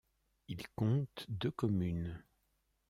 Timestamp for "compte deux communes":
0.69-2.23